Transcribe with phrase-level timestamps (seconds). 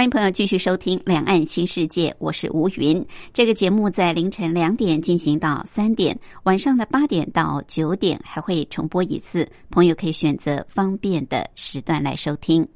[0.00, 3.04] 欢迎朋友继续收听《两岸新世界》，我是吴云。
[3.34, 12.66] 这个节目在凌晨两点进行到三点，晚上的八点到九点还会重播一次，朋友可以选择方便的时段来收听。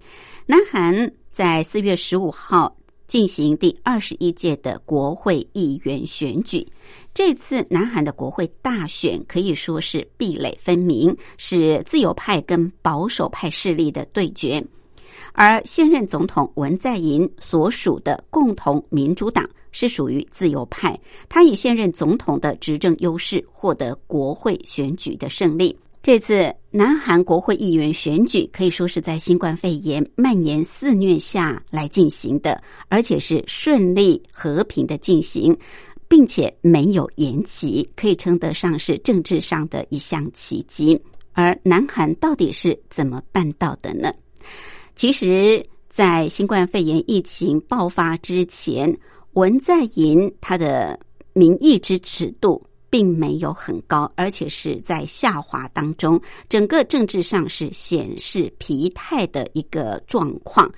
[0.45, 6.71] 南韩在四月十五号进行第二十一届的国会议员选举，
[7.15, 14.63] 这次南韩的国会大选可以说是壁垒分明，是自由派跟保守派势力的对决。
[15.35, 25.77] 而现任总统文在寅所属的共同民主党是属于自由派，他以现任总统的执政优势获得国会选举的胜利。
[26.03, 35.57] 这次南韩国会议员选举可以说是在新冠肺炎蔓延肆虐下来进行的，而且是顺利和平的进行，
[36.07, 41.01] 并且没有延期，可以称得上是政治上的一项奇迹。
[41.33, 44.13] 而南韩到底是怎么办到的呢？
[44.97, 48.97] 其实，在新冠肺炎疫情爆发之前，
[49.33, 50.99] 文在寅他的
[51.33, 52.65] 民意支持度
[52.95, 60.71] 并没有很高，而且是在下滑当中，整个政治上是显示疲态的一个状况。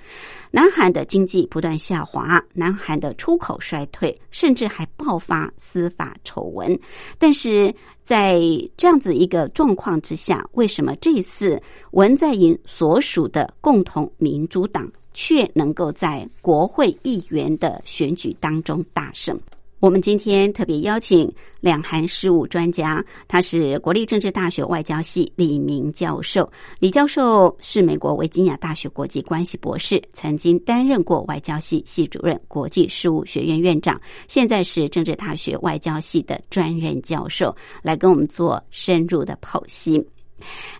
[0.49, 6.79] 南韩的经济不断下滑，南韩的出口衰退，甚至还爆发司法丑闻。
[7.19, 7.71] 但是
[8.03, 8.39] 在
[8.75, 19.39] 这样子一个状况之下，为什么这次文在寅所属的共同民主党却能够在国会议员的选举当中大胜？
[19.79, 26.51] 我们今天特别邀请两韩事务专家，他是国立政治大学外交系李明教授。
[26.79, 40.03] 李教授是美国维吉尼亚大学国际关系博士，曾经担任过外交系系主任、国际事务学院院长，现在是政治大学外交系的专任教授，来跟我们做深入的剖析。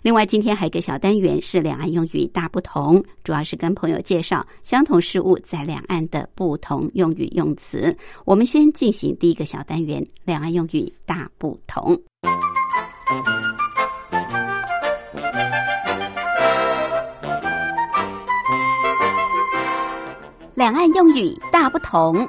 [0.02, 7.96] 另外，今天还有一个小单元是两岸用语大不同，主要是跟朋友介绍相同事物在两岸的不同用语用词。
[8.24, 12.00] 我们先进行第一个小单元：两岸用语大不同。
[20.54, 22.28] 两岸用语大不同。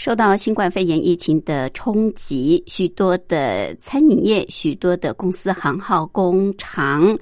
[0.00, 7.18] 受到新冠肺炎疫情的冲击，许多的餐饮业、许多的公司行号、工厂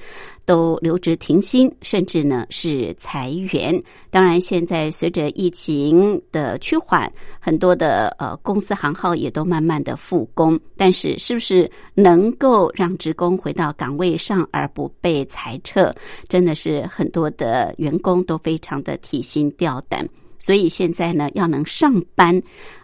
[0.47, 3.83] 都留职停薪，甚至呢是裁员。
[4.11, 10.57] 当然，现在随着疫情的趋缓，很多的呃公司行号也都慢慢的复工。
[10.77, 15.93] 但是，是不是能够让职工回到岗位上而不被裁撤，
[16.29, 20.09] 真的是很多的员工都非常的提心吊胆。
[20.39, 22.41] 所以现在呢，要能上班，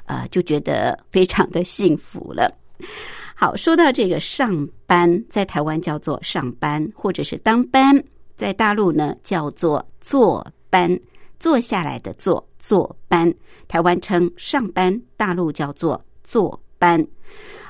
[0.07, 2.53] 呃，就觉得非常的幸福了。
[3.35, 7.97] 好，说到这个上班，在台湾叫做上班，或者是当班；
[8.37, 10.99] 在大陆呢，叫做坐班，
[11.39, 13.33] 坐下来的坐，坐班。
[13.67, 17.05] 台湾称上班，大陆叫做坐班。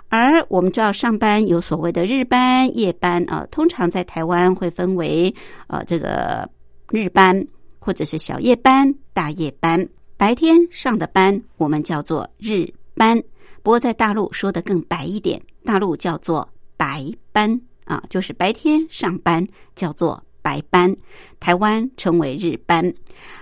[0.09, 5.35] 而我们知道，上班有所谓的日班、夜班啊，通常在台湾会分为
[5.67, 6.49] 呃这个
[6.91, 7.47] 日班。
[7.85, 9.87] 或者是小夜班、大夜班，
[10.17, 13.23] 白天上的班我们叫做日班。
[13.63, 19.47] 不过在大陆说的更白一点，大陆叫做白班啊，就是白天上班
[19.77, 20.97] 叫做白班。
[21.41, 22.91] 台湾称为日班。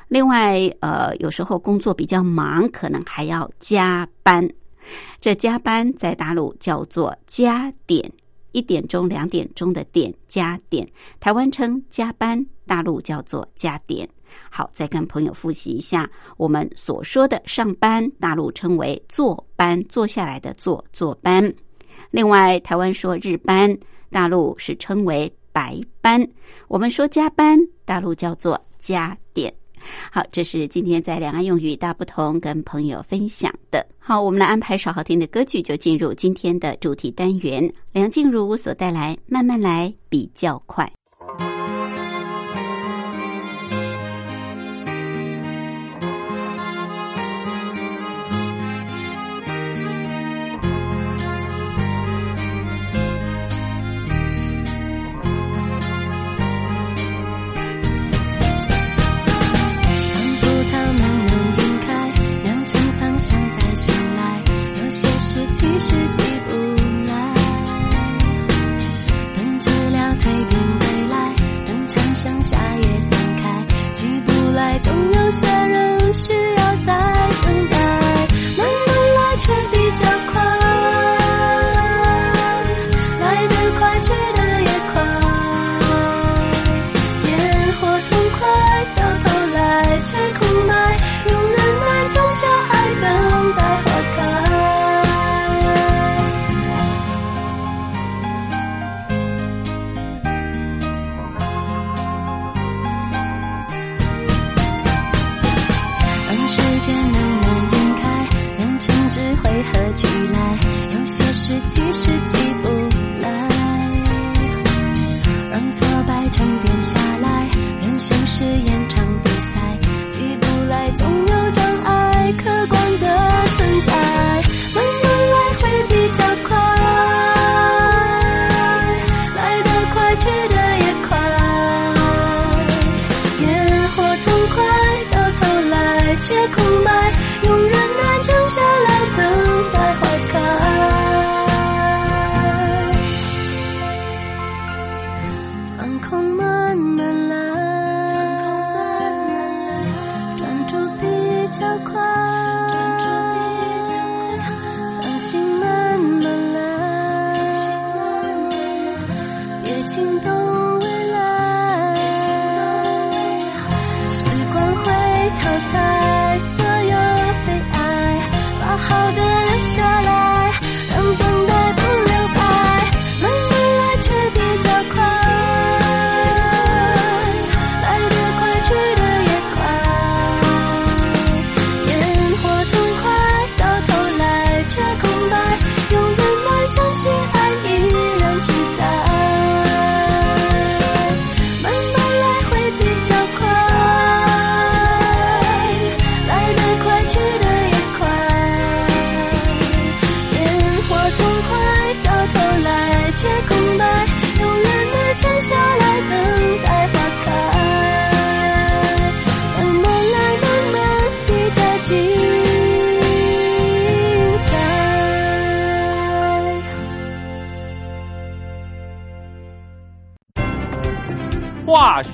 [0.08, 4.50] 另外，呃，有时候工作比较忙，可能还要加班。
[5.20, 8.12] 这加班在大陆叫做加点。
[8.50, 10.86] 一点钟、两点钟的点加点，
[11.20, 14.06] 台湾称加班，大陆叫做加点。
[14.50, 21.52] 好，再跟朋友复习一下我们所说的上班，大陆称为坐班，坐下来的坐坐班。
[22.10, 23.76] 另外，台湾说日班，
[24.10, 26.26] 大陆是称为白班。
[26.68, 29.52] 我们说加班，大陆叫做加点。
[30.12, 33.84] 好，这是今天在两岸用语大不同跟朋友分享的。
[33.98, 37.72] 好，我们来安排首好听的歌曲，就进入今天的主题单元。
[37.90, 40.84] 梁静茹所带来《慢慢来比较快》。
[65.34, 65.66] 是起
[66.46, 66.50] 不
[67.06, 67.34] 来。
[69.34, 71.34] 等治疗蜕变归来，
[71.64, 76.34] 等长向夏夜散开，起不来，总有些人需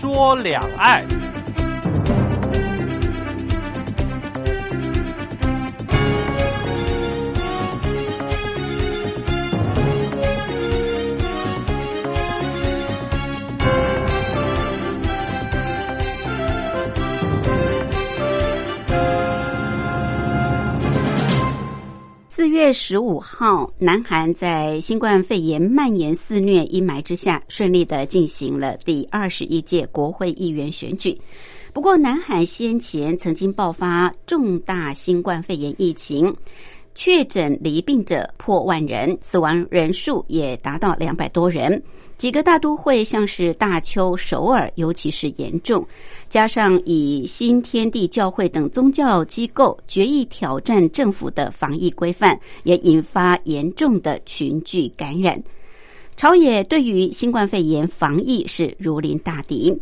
[0.00, 1.27] 说两岸。
[22.72, 31.18] 十五号，南韩在新冠肺炎蔓延肆虐阴霾之下，顺利的进行了第二十一届国会议员选举。
[31.72, 36.34] 不过，南韩先前曾经爆发重大新冠肺炎疫情，
[36.94, 41.82] 确诊离病者破万人，死亡人数也达到两百多人。
[42.18, 45.86] 几个大都会像是大邱、首尔，尤其是严重。
[46.28, 55.40] 加上以新天地教会等宗教机构决议挑战政府的防疫规范，也引发严重的群聚感染。
[56.16, 59.72] 朝野对于新冠肺炎防疫是如临大敌，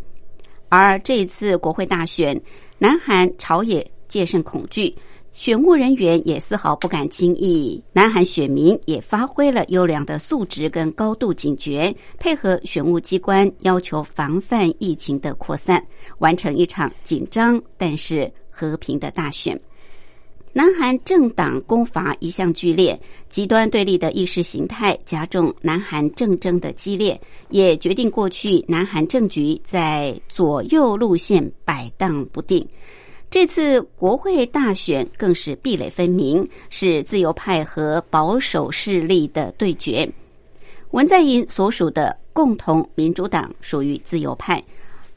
[0.69, 2.39] 而这次国会大选，
[2.79, 4.95] 南韩朝野戒慎恐惧。
[5.37, 15.87] 选务人员也丝毫不敢轻易，南韩选民也发挥了优良的素质跟高度警觉，配合选务机关要求防范疫情的扩散，
[16.21, 19.61] 完成一场紧张但是和平的大选。
[20.55, 32.67] 南韩政党攻伐一向剧烈，极端对立的意识形态加重南韩政争的激烈，也决定过去南韩政局在左右路线摆荡不定。
[33.37, 40.11] 这次国会大选更是壁垒分明，是自由派和保守势力的对决。
[40.93, 44.65] 文在寅所属的共同民主党属于自由派，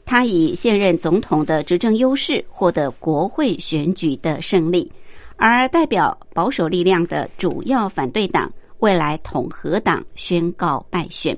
[0.04, 4.92] 他以现任总统的执政优势获得国会选举的胜利，
[5.36, 11.34] 而代表保守力量的主要反对党未来统合党宣告败选，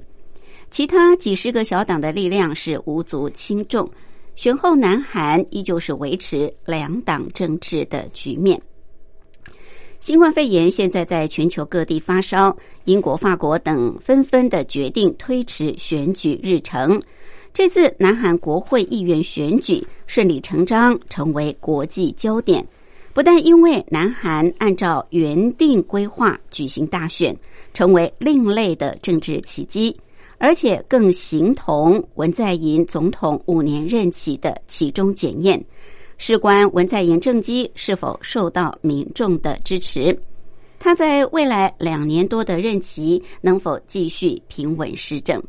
[0.72, 3.88] 其他几十个小党的力量是无足轻重。
[4.34, 8.60] 选后，南韩依旧是维持两党政治的局面。
[10.00, 17.00] 新冠肺炎现在在全球各地发烧，英国、法国等纷纷的决定推迟选举日程。
[17.54, 22.66] 这次南韩国会议员选举顺理成章成为国际焦点。
[23.12, 27.36] 不但因为南韩按照原定规划举行大选，
[27.74, 29.94] 成为另类的政治奇迹，
[30.42, 35.64] 而且更形同文在寅总统五年任期的其中检验，
[36.18, 40.20] 事关文在寅政绩是否受到民众的支持。
[40.80, 45.40] 他在未来两年多的任期能否继续平稳施政？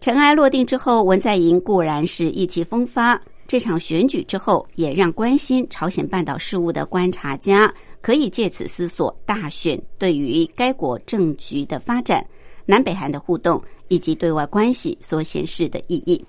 [0.00, 3.20] 尘埃落定之后，文在寅固然是意气风发。
[3.48, 12.24] 这场选举之后，也让关心朝鲜半岛事务的观察家可以借此思索大选对于该国政局的发展、
[12.66, 16.24] 南北韩的互动以及对外关系所显示的意义。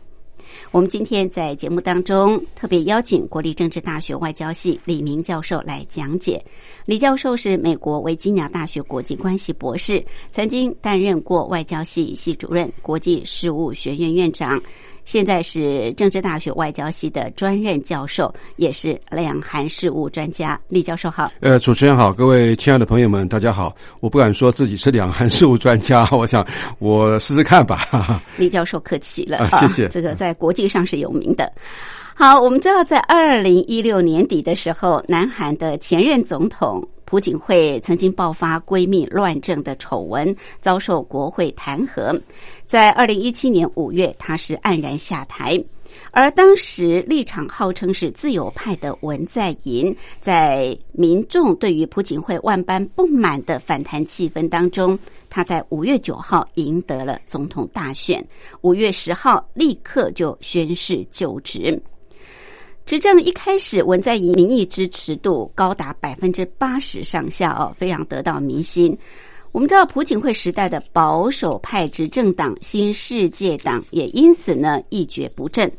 [0.71, 6.41] 我们今天在节目当中特别邀请国立政治大学外交系李明教授来讲解。
[6.85, 14.61] 李教授是美国维吉尼亚大学国际关系博士，曾经担任过外交系系主任、国际事务学院院长。
[15.05, 20.59] 现在是政治大学外交系的专任教授，也是两韩事务专家。
[20.67, 23.73] 李教授好，呃，主持人好，各位亲爱的朋友们，大家好。
[23.99, 26.45] 我不敢说自己是两韩事务专家，我想
[26.79, 28.21] 我试试看吧。
[28.35, 29.87] 李教授客气了，谢谢。
[29.89, 31.51] 这个在国际上是有名的。
[32.15, 36.85] 好，我们知道在二零一六年底的时候，南韩的前任总统。
[37.05, 42.19] 朴槿惠曾经爆发闺蜜乱政的丑闻，遭受国会弹劾。
[42.65, 45.63] 在二零一七年五月，她是黯然下台。
[46.11, 54.97] 而当时立场号称是自由派的文在寅，在民众对于朴槿惠万般不满的反弹气氛当中，
[55.29, 58.25] 他在五月九号赢得了总统大选，
[58.61, 61.81] 五月十号立刻就宣誓就职。
[62.85, 68.95] 执政一开始，文在寅民意支持度高达百分之八十上下哦，非常得到民心。
[69.51, 75.71] 我们知道，朴槿惠时代的保守派执政党新世界党也因此呢一蹶不振，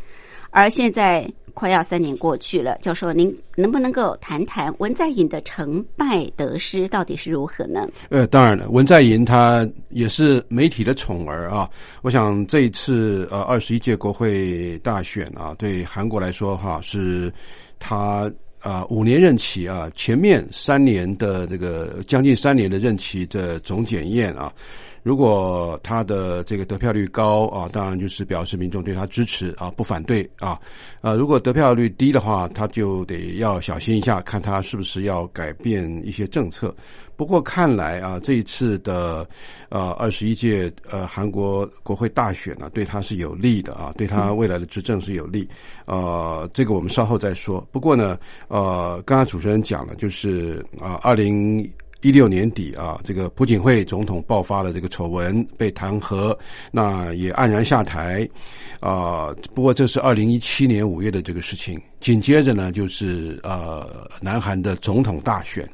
[0.50, 1.30] 而现在。
[1.56, 7.88] 快要三年过去了，教授，您能不能够谈谈文在寅的成败得失到底是如何呢？
[8.10, 11.66] 呃，当然了，文在寅他也是媒体的宠儿啊。
[12.02, 17.32] 我想这一次呃二十一届国会大选啊，对韩国来说哈，是
[17.78, 24.52] 他啊五年任期啊前面三年的这个将近三年的任期的总检验啊。
[25.06, 30.58] 如果他的这个得票率高啊，当然就是表示民众对他支持啊，不反对啊。
[31.00, 36.74] 啊，如果得票率低的话，他就得要小心一下，看他是不是要改变一些政策。
[37.14, 39.24] 不过看来啊，这一次的
[39.68, 45.48] 呃二十一届呃韩国国会大选呢，对他是有利的啊，对他未来的执政是有利。
[45.84, 47.64] 呃，这个我们稍后再说。
[47.70, 51.64] 不过呢，呃，刚刚主持人讲了，就是啊，二零。
[52.02, 56.36] 一六年底啊，这个朴槿惠总统爆发了这个丑闻，被弹劾，
[56.70, 58.28] 那也黯然下台，
[58.80, 61.80] 啊，不过这是二零一七年五月的这个事情。
[61.98, 65.68] 紧接着呢，就是呃，南韩的总统大选。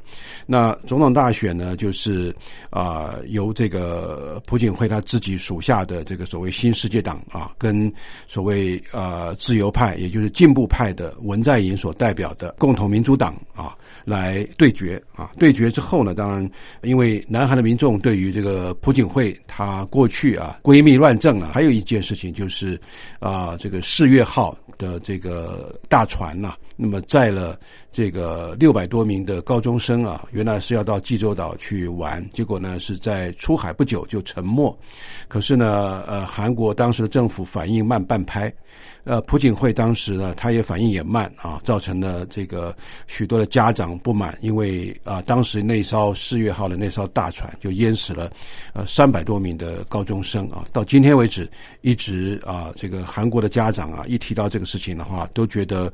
[0.47, 2.35] 那总统大选呢，就是
[2.71, 7.93] 啊，由这个朴槿惠他自己属下的这个所谓新世界党啊，跟
[8.29, 13.77] 所谓呃自由派，也就是进步派的文在寅所代表的共同民主党啊。
[14.05, 15.31] 来对决啊！
[15.39, 16.51] 对决之后呢，当然，
[16.83, 22.81] 因为南韩的民众对于这个朴槿惠她过去啊闺蜜乱政啊，还有一件事情就是
[23.21, 27.59] 啊，这个世越号的这个大船呐，那么载了
[27.91, 34.77] 这个六百多名的高中生啊，原来是要到济州岛去玩，结果呢是在出海不久就沉没。
[35.29, 38.53] 可是呢，呃，韩国当时的政府反应慢半拍。
[39.05, 42.73] 呃，朴槿惠当时呢，他也反应也慢啊，造成了这个
[43.09, 48.31] 许多的家长不满，因为啊，当时那艘四月号的那艘大船就淹死了
[48.73, 51.51] 呃三百多名的高中生啊，到今天为止，
[51.81, 55.93] 一直啊，这个韩国的家长啊，一提到这个事情的话，都觉得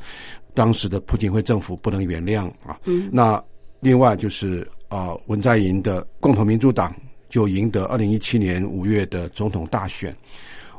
[0.52, 2.78] 当时的朴槿惠政府不能原谅啊。
[2.84, 3.08] 嗯。
[3.10, 3.42] 那
[3.80, 6.94] 另外就是啊，文在寅的共同民主党
[7.30, 10.14] 就赢得二零一七年五月的总统大选。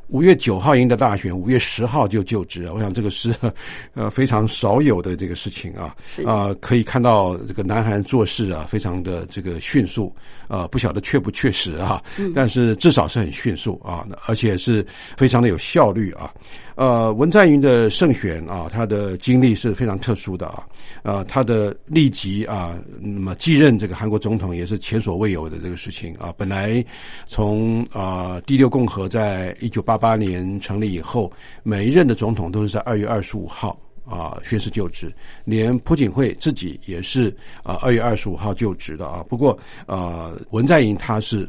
[0.10, 3.34] 五月九号赢得大选，五月十号就就职我想这个是
[3.94, 10.14] 呃非常少有的这个事情啊啊，可以看到这个南韩做事啊非常的这个迅速
[10.48, 14.86] 啊，不晓得确不确实啊，但是至少是很迅速啊，而且是
[15.16, 16.34] 非常的有效率啊。
[16.76, 20.64] 呃，文在寅的胜选啊，他的经历是非常特殊的啊，
[21.04, 26.34] 呃，他的立即啊，那么继任这个韩国总统也是前所未有的这个事情啊。
[26.38, 26.84] 本来
[27.26, 35.14] 从啊第六共和在一九八八年成立以后，每一任的总统都是在二月二十五号啊宣誓就职，
[35.44, 37.30] 连朴槿惠自己也是
[37.62, 39.24] 啊二月二十五号就职的啊。
[39.30, 41.48] 不过啊，文在寅他是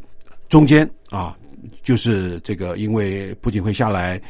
[0.48, 1.38] 中间啊，
[1.82, 4.20] 就是这个因为朴槿惠下来。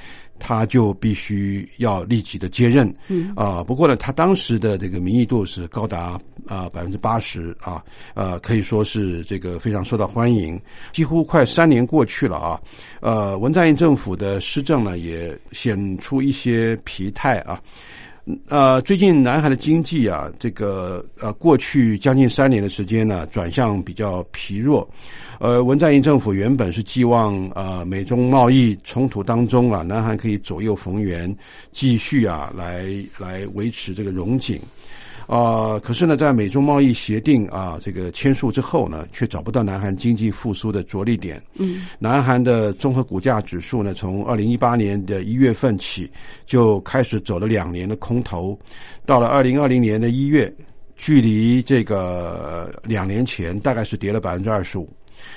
[0.42, 2.90] 他就必须要立即的接任。
[3.08, 7.84] 嗯啊，不过呢，他当时的这个民意度是高达啊百分之八十啊，
[8.14, 10.58] 呃，可以说是这个非常受到欢迎。
[10.92, 12.58] 几乎快三年过去了啊，
[13.02, 17.60] 呃，文在寅政府的施政呢也显出一些疲态啊。
[18.48, 24.88] 呃，最近南韩的经济啊，这个呃，过去将近三年的时间呢，转向比较疲弱。
[25.38, 31.34] 呃，文在寅政府原本是寄望呃美中贸易冲突当中啊，南韩可以左右逢源，
[31.72, 32.84] 继续啊来
[33.18, 34.60] 来维持这个融景。
[35.30, 41.40] 啊、可是呢，在美中贸易协定啊这个签署之后呢，却找不到南韩经济复苏的着力点。
[41.60, 46.10] 嗯，南韩的综合股价指数呢，从二零一八年的一月份起
[46.46, 48.58] 就开始走了两年的空头，
[49.06, 50.52] 到了二零二零年的一月，
[50.96, 54.92] 距离这个呃两年前大概是跌了百分之二十五。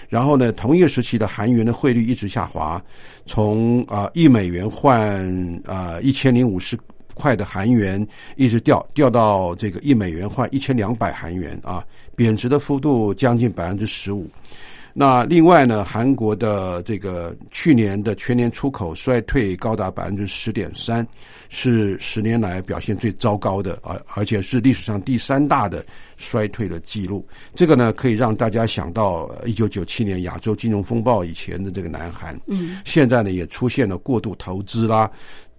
[0.10, 2.82] 然后呢，同一个时期的韩元的汇率一直下滑，
[3.28, 5.24] 从啊一美元换
[5.66, 6.76] 啊一千零五十
[7.14, 8.06] 块的韩元，
[8.36, 11.84] 一直掉掉到这个一美元换一千两百韩元啊，
[12.16, 14.28] 贬值的幅度将近百分之十五。
[14.96, 21.04] 那另外呢，韩国的这个去年的全年出口衰退高达百分之十点三，
[21.50, 25.84] 是十年来表现最糟糕的，而而且是历史上第三大的
[26.16, 27.26] 衰退的记录。
[27.56, 32.40] 这个呢，可以让大家想到一九九七年亚洲金融风暴以前的这个南韩。
[32.50, 35.10] 嗯，现在呢也出现了过度投资啦、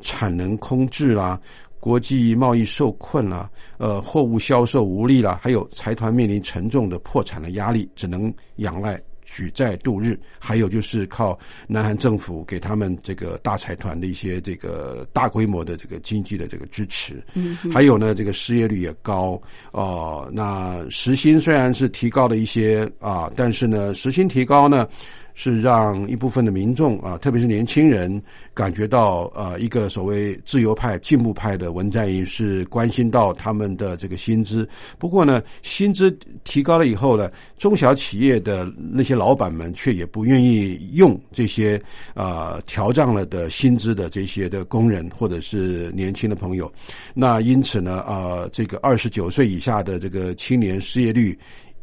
[0.01, 1.41] 产能空置啦。
[1.81, 10.19] 国际贸易受困啦，呃，货物销售无力啦，还有财团面临沉重的破产的压力，只能仰赖举债度日。
[10.39, 17.23] 还有就是靠南韩政府给他们这个大财团的一些这个大规模的这个经济的这个支持。
[17.35, 19.39] 嗯，还有呢，这个失业率也高
[19.73, 24.88] 哦、那时薪虽然是提高了一些啊，但是呢，时薪提高呢。
[25.35, 28.23] 是让一部分的民众啊，特别是年轻人，
[28.55, 34.68] 感觉到呃，一个所谓自由派、进步派的文在寅是关心到他们的这个薪资。
[34.99, 41.83] 不过呢，薪资提高了以后呢，中小企业的那些老板们却也不愿意用这些
[42.14, 46.73] 呃调涨了的薪资的这些的工人或者是年轻的朋友。
[47.12, 51.37] 那因此呢，呃，这个二十九岁以下的这个青年失业率。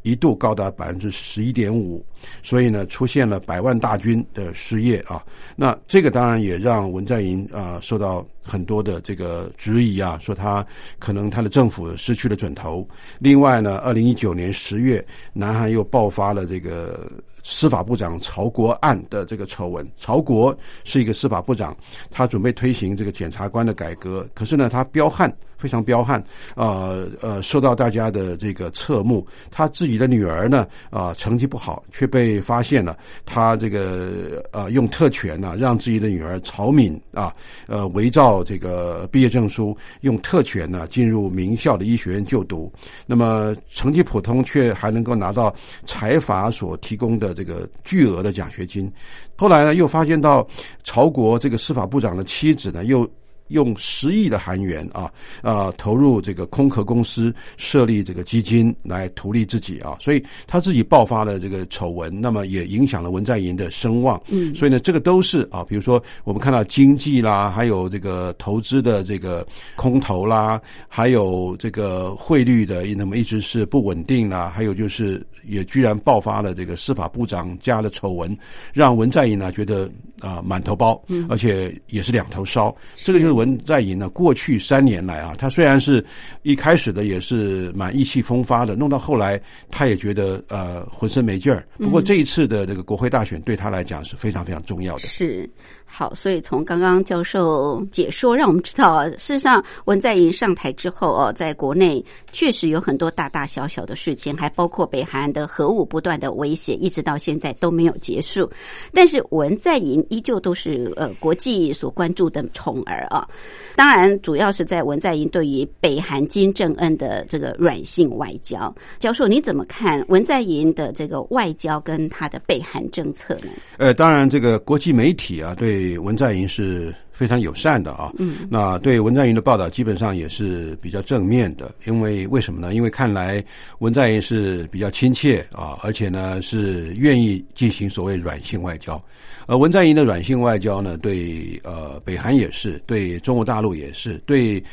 [0.03, 2.03] 一度高达百分之十一点五，
[2.41, 5.23] 所以呢，出现了百万大军的失业啊。
[5.55, 10.65] 那这个当然也让文在寅啊、受到很多的这个质疑啊，说他
[10.99, 12.87] 可能他的政府失去了准头。
[13.19, 17.07] 另外呢，二零一九年十月，南韩又爆发了这个
[17.43, 19.87] 司法部长曹国案的这个丑闻。
[19.97, 21.75] 曹国是一个司法部长，
[22.09, 26.21] 他准备推行这个检察官的改革，可是呢，他彪悍，非常彪悍，
[26.55, 29.23] 呃呃，受到大家的这个侧目。
[29.51, 32.97] 他自己的女儿呢，啊、成绩不好，却被发现了，
[33.27, 37.31] 他这个呃用特权呢、让自己的女儿曹敏啊，
[37.67, 42.71] 呃伪造这个毕业证书，用特权呢进入名校的医学院就读。
[43.05, 45.53] 那么成绩普通，却还能够拿到
[45.85, 48.91] 财阀所提供的这个巨额的奖学金。
[49.37, 50.47] 后来呢，又发现到
[50.83, 53.09] 曹国这个司法部长的妻子呢，又
[53.51, 55.11] 用十亿的韩元啊，
[55.41, 64.21] 啊，投入这个空壳公司设立这个基金来图利自己啊，所以他自己爆发了这个丑闻，那么也影响了文在寅的声望。
[64.29, 78.37] 嗯所以呢，这个都是啊，比如说我们看到经济啦，还有这个投资的这个空头啦，还有这个汇率的那么一直是不稳定啦，还有就是也居然爆发了这个司法部长家的丑闻，
[78.73, 79.89] 让文在寅呢觉得
[80.21, 82.73] 啊、满头包，而且也是两头烧。
[82.95, 86.05] 这个就是文在寅呢过去三年来啊，他虽然是
[86.43, 91.67] 一开始的也是蛮意气风发的，弄到后来他也觉得呃浑身没劲儿。
[91.77, 95.01] 不过这一次的这个国会大选对他来讲是非常非常重要的。
[95.01, 95.49] 是
[95.85, 108.49] 好，所以从刚刚教授解说，让我们知道啊，事实上文在寅上台之后哦，在国内确实有很多大大小小的事情，还包括北韩的核武不断的威胁，一直到现在都没有结束。
[108.93, 113.27] 但是文在寅依旧都是呃国际所关注的宠儿啊。
[113.75, 118.73] 当然，主要是在文在寅对于北韩金正恩的这个软性外交。
[118.99, 123.49] 教授，你怎么看文在寅的这个外交跟他的北韩政策呢？
[123.77, 128.11] 呃，当然，这个国际媒体啊，对文在寅是非常友善的啊。
[128.17, 132.73] 嗯，那对文在寅的报道基本上也是比较正面的，因为为什么呢？
[132.73, 133.43] 因为看来
[133.77, 138.99] 文在寅是比较亲切啊，而且呢是愿意进行所谓软性外交。
[139.45, 144.63] 呃，文在寅的软性外交呢，对呃北韩也是，对中国大陆也是，对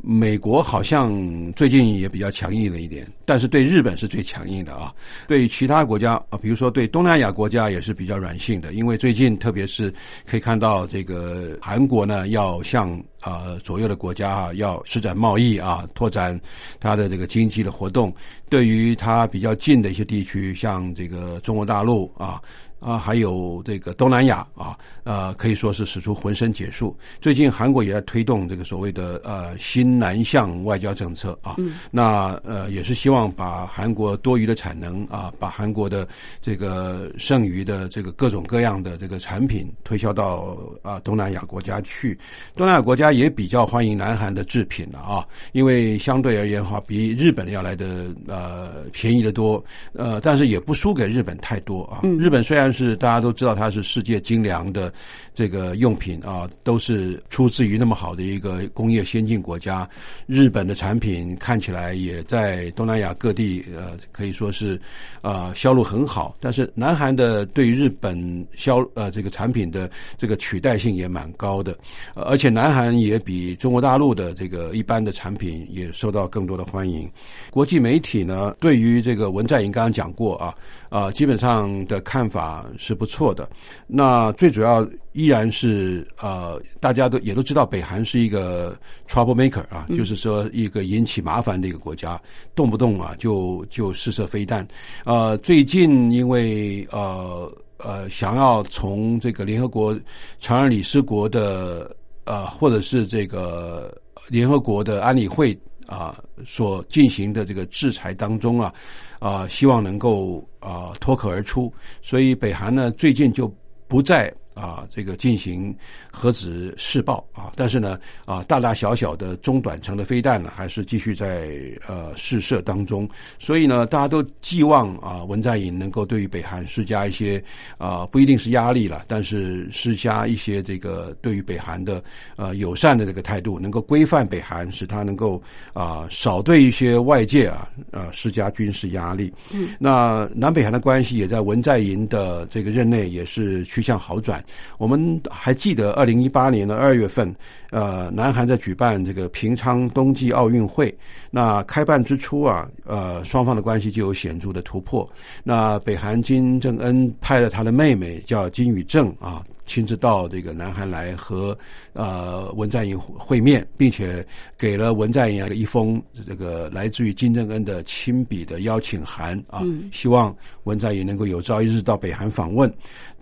[0.00, 1.12] 美国好像
[1.54, 4.94] 最近也比较强硬了一点，但是对日本是最强硬的啊。
[5.26, 9.92] 对其他国家啊，比如说对东南亚国家也是比较软性的，因为最近特别是
[10.24, 11.97] 可以看到这个韩国。
[11.98, 16.40] 国呢要向啊左右的国家啊要施展贸易啊，拓展
[16.78, 18.14] 它的这个经济的活动。
[18.48, 22.40] 对于它比较近的一些地区，像这个中国大陆啊。
[22.80, 26.96] 啊，还有这个东南亚啊，呃，可以说是使出浑身解数。
[27.20, 31.56] 最近韩国也在推动这个所谓的呃新南向外交政策啊，
[31.90, 36.06] 那呃也是希望把韩国多余的产能啊，把韩国的
[36.40, 42.18] 这个剩余的这个各种各样的这个产品推销到啊东南亚国家去。
[42.54, 49.62] 东南亚国家也比较欢迎南韩的制品了啊，因为相对而言的话，比日本要来的呃便宜的多，
[49.94, 52.02] 呃，但是也不输给日本太多啊。
[52.18, 54.92] 日本虽然但是大家都知道，它是世界精良的
[55.32, 59.88] 这个用品啊，都是出自于那么好的一个工业先进国家。
[60.26, 64.78] 日本的产品看起来也在东南亚各地，呃，可以说是
[65.22, 66.36] 啊销路很好。
[66.40, 71.74] 但是南韩的对日本销呃这个产品的这个取代性也蛮高的，
[72.12, 77.10] 而且南韩也比中国大陆的这个一般的产品也受到更多的欢迎。
[77.50, 80.54] 国际媒体呢，对于这个文在寅刚刚讲过啊
[80.90, 82.57] 啊，基本上的看法。
[82.78, 83.48] 是不错的，
[83.86, 88.76] 那最主要依然是呃，大家都也都知道，北韩是一个
[89.08, 92.20] trouble maker 啊，就是说一个引起麻烦的一个国家，
[92.54, 94.66] 动不动啊就就试射飞弹。
[95.04, 99.98] 呃，最近因为呃呃想要从这个联合国
[100.40, 101.94] 常任理事国的
[102.24, 103.96] 呃或者是这个
[104.28, 108.72] 联合国的安理会啊所进行的这个制裁当中啊。
[109.18, 113.52] 啊，希望能够啊脱口而出，所以北韩呢最近就
[113.86, 114.32] 不再。
[114.54, 115.72] 啊，这个进行
[116.18, 121.48] 核子试爆啊，但是呢，啊，大大小小的中短程的飞弹呢，还是继续在
[121.86, 123.08] 呃试射当中。
[123.38, 127.42] 所以呢，大家都寄望啊，文在寅能够对于北韩施加一些
[127.78, 132.02] 啊，不一定是压力了，但是施加一些这个对于北韩的
[132.34, 135.40] 呃友善的这个态度，能够规范北韩，使他能够
[135.72, 139.32] 啊少对一些外界啊啊施加军事压力。
[139.54, 144.44] 嗯，那南北韩的关系也在文在寅的这个任内也是趋向好转。
[144.78, 147.34] 我们还记得二零一八年的二月份，
[147.70, 150.96] 呃，南韩在举办这个平昌冬季奥运会。
[151.30, 155.06] 那开办之初啊，呃，双方的关系就有显著的突破。
[155.44, 161.56] 那北韩金正恩派了他的妹妹叫金宇正啊，亲自到这个南韩来和
[161.92, 172.72] 呃文在寅会面，并且给了文在寅一封这个来自于金正恩的亲笔的邀请函啊，希望文在寅能够有朝一日到北韩访问。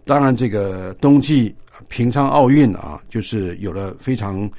[0.05, 1.53] 当然，这个冬季
[1.89, 4.51] 平昌奥运啊，就是有了非常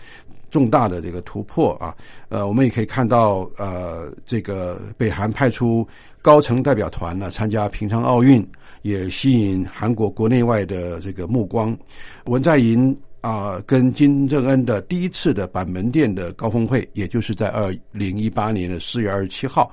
[0.49, 1.95] 重大的这个突破啊。
[2.29, 5.87] 呃，我们也可以看到，呃，这个北韩派出
[6.21, 8.47] 高层代表团呢参加平昌奥运，
[8.81, 11.77] 也吸引韩国国内外的这个目光。
[12.25, 19.71] 文在寅啊，跟金正恩的第一次的板门店的高峰会，也就是在二零一八年的四月二十七号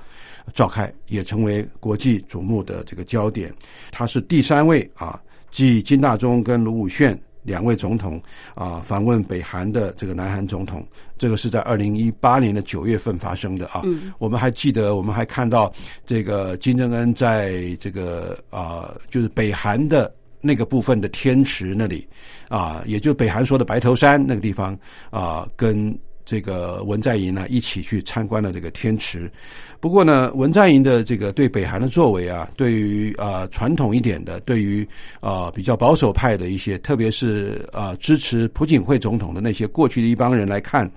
[0.53, 3.53] 召开，也成为国际瞩目的这个焦点。
[3.91, 5.21] 他是第三位啊。
[5.51, 8.21] 继金大中跟卢武铉两位总统
[8.55, 10.85] 啊访问北韩的这个南韩总统，
[11.17, 13.83] 这个是在二零一八年的九月份发生的啊。
[14.17, 15.71] 我们还记得，我们还看到
[16.05, 22.05] 这个金正恩在这个啊，就是北韩的那个部分的天池那里
[22.49, 24.77] 啊，也就北韩说的白头山那个地方
[25.11, 25.97] 啊，跟。
[26.25, 29.31] 这个文在寅呢，一起去参观了这个天池。
[29.79, 34.87] 不过呢，文在寅的这个对北韩的作为啊，对于啊传统一点的，对于
[35.19, 40.89] 啊比较保守派的一些，特别是啊支持朴槿惠总统的那些过去的一帮人来看，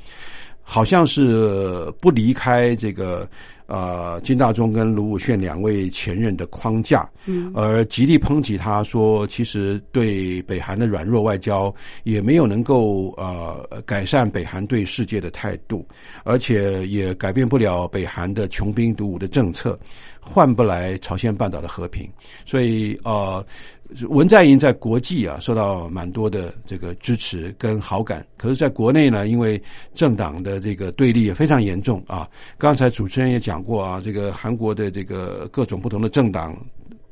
[0.63, 3.29] 好像是不离开这个。
[3.69, 15.87] 呃，金大中跟卢武铉两位前任的框架，嗯，而极力抨击他说，其实对北韩的软弱外交也没有能够呃改善北韩对世界的态度，
[16.25, 19.79] 而且也改变不了北韩的穷兵黩武的政策，
[20.19, 22.11] 换不来朝鲜半岛的和平，
[22.47, 23.45] 所以呃。
[24.09, 29.61] 文在寅在国际啊受到蛮多的这个支持跟好感，可是在国内呢，因为
[29.95, 32.29] 政党的这个对立也非常严重啊。
[32.59, 36.55] 刚才主持人也讲过啊，这个韩国的这个各种不同的政党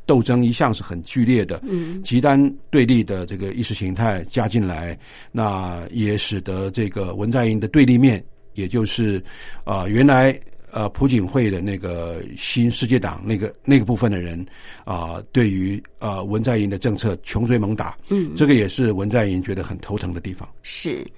[0.05, 2.39] 斗争一向是很剧烈的，嗯，极端
[2.71, 4.99] 对立的这个意识形态加进来，
[5.33, 9.23] 那也使得这个文在寅的对立面，也就是
[9.65, 10.39] 啊原来。
[10.77, 14.45] 呃，朴槿惠的那个新世界党那个那个部分的人
[14.85, 20.47] 啊，对于呃文在寅的政策穷追猛打，嗯，这个也是文在寅觉得很头疼的地方。
[20.63, 21.11] 是，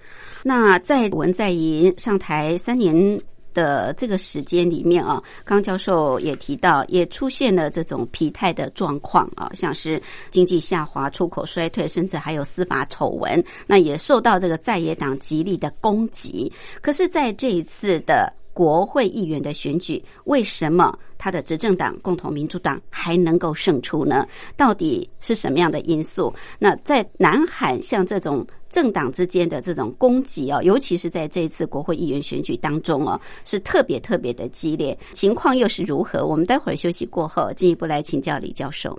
[0.44, 3.21] 那在文在寅上台三年。
[3.55, 16.53] 的这个时间里面啊，刚教授也提到，也出现了这种疲态的状况啊，像是经济下滑、出口衰退，甚至还有司法丑闻，那也受到这个在野党极力的攻击。
[16.81, 24.27] 可是，在这一次的国会议员的选举，为什么他的执政党共同民主党还能够胜出呢？
[24.57, 26.35] 到底是什么样的因素？
[26.59, 34.99] 那在南韩像这种政党之间的这种攻击啊，尤其是在这次国会议员选举当中哦，是特别特别的激烈。
[35.12, 36.27] 情况又是如何？
[36.27, 38.99] 我们待会儿休息过后，进一步来请教李教授。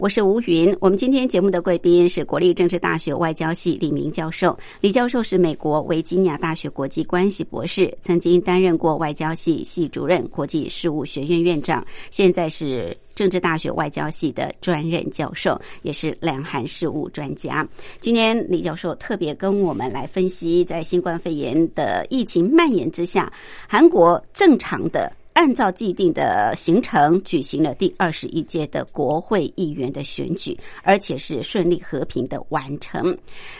[0.00, 0.74] 我是吴云。
[0.80, 4.56] 我们今天节目的贵宾是国立政治大学外交系李明教授。
[4.80, 17.66] 李教授是美国维吉尼亚大学国际关系博士，曾经担任过外交系系主任、国际事务学院院长，现在是政治大学外交系的专任教授，也是两韩事务专家。
[18.00, 23.32] 今天李教授特别跟我们来分析，在新冠肺炎的疫情蔓延之下，
[23.66, 25.12] 韩国正常的。
[25.38, 33.16] 按照既定的行程举行了第二十一届的国会议员的选举，而且是顺利和平的完成。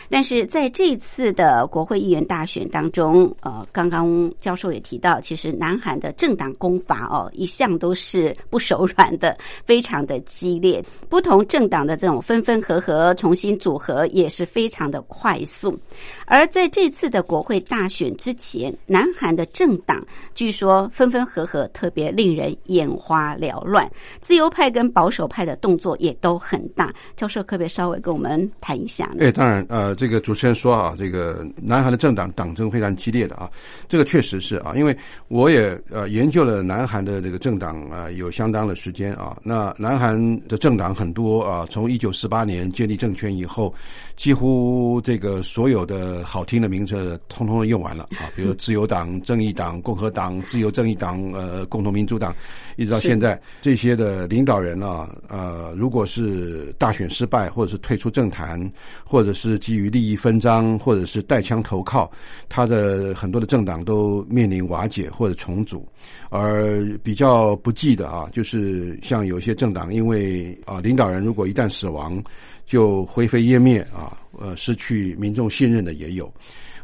[0.09, 10.83] 但是在这次的国会议员大选当中，呃，刚刚教授也提到，其实南韩的政党攻伐哦，一向都是不手软的，非常的激烈。
[11.07, 15.79] 不同政党的这种分分合合、重新组合也是非常的快速。
[16.25, 23.89] 而在这次的国会大选之前，南韩的政党据说分分合合特别令人眼花缭乱。
[24.21, 26.93] 自由派跟保守派的动作也都很大。
[27.15, 29.25] 教授可不可以稍微跟我们谈一下呢？
[29.25, 33.49] 哎，当然，呃，这个主持人说啊，这个南韩的政党党争非常激烈的啊，
[33.87, 34.95] 这个确实是啊，因为
[35.27, 39.37] 我也呃研究了南韩的这个政党啊，有相当的时间啊。
[39.43, 43.73] 那南韩的政党很多啊，从一九四八年建立政权以后，
[44.19, 52.35] 几乎这个所有的好听的名字通通都用完了 啊，比如自由党、正义党、共和党、自由正义党、呃，共同民主党，
[52.75, 58.59] 一直到现在，这些的领导人啊，呃，如果是大选失败，或者是退出政坛，
[59.05, 62.11] 或者是基于利益分赃，或者是带枪投靠，
[62.49, 65.87] 他的很多的政党都面临瓦解或者重组。
[66.29, 72.21] 而比较不济的啊，就是像有些政党，因为啊领导人如果一旦死亡，
[72.69, 76.31] 就灰飞烟灭啊，呃，失去民众信任的也有。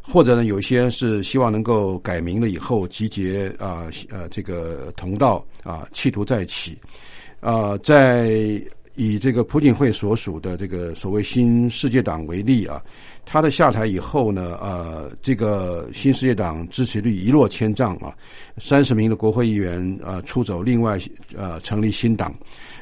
[0.01, 6.75] 或者呢，有些是希望能够改名了以后集结啊呃这个同道啊，企图再起
[7.39, 8.29] 啊，在
[8.95, 12.81] 以这个朴槿惠所属的这个所谓新世界党为例啊，
[13.25, 18.15] 他的下台以后呢，呃，这个新世界党支持率一落千丈啊，
[18.57, 20.99] 三十名的国会议员啊出走，另外
[21.35, 22.33] 呃成立新党。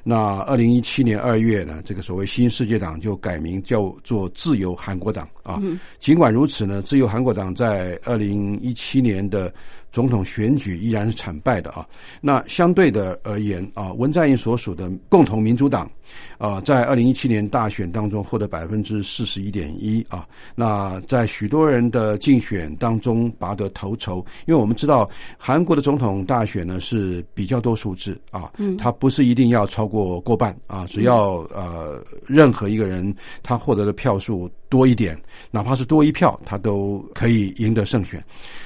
[0.04, 5.62] 那二零一七年二月呢，这个所谓新世界党就改名叫做自由韩国党啊。
[6.00, 9.54] 尽管如此呢，自由韩国党在二零一七年的
[9.92, 11.88] 总统选举依然是惨败的啊。
[12.20, 15.90] 那相对的而言啊，文在寅所属的共同民主党
[16.38, 20.28] 啊，在二零一七年大选当中获得百分之四十一点一啊。
[20.56, 29.84] 那在许多人的竞选当中拔得头筹，因为我们知道韩国的总统大选呢是比较多数制啊，嗯它不是一定要超。
[29.94, 30.88] 过过半啊！
[30.90, 35.16] 只要呃，任何一个人他获得的票数多一点，
[35.52, 38.24] 哪怕是多一票，他都可以赢得胜选。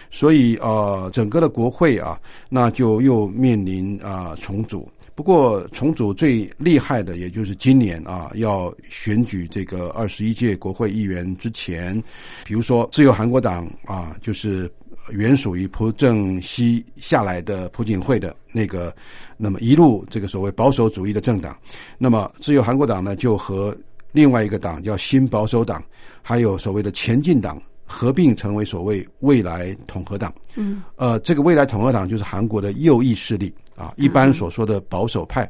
[0.09, 4.87] 所以呃，整个的国会啊，那就又面临啊重组。
[5.17, 11.99] 不过重组最厉害的，也就是今年啊，要选举这个二十一届国会议员之前，
[12.45, 14.71] 比如说自由韩国党啊，就是。
[15.09, 18.93] 原属于朴正熙下来的朴槿惠的那个，
[19.37, 21.57] 那么一路这个所谓保守主义的政党，
[21.97, 23.73] 那么自由韩国党呢，就和
[24.11, 25.81] 另外一个党叫新保守党，
[26.21, 30.33] 还有所谓的前进党合并成为所谓未来统合党。
[30.55, 35.49] 嗯，呃，这个未来统合党就是韩国的右翼势力啊，一般所说的保守派，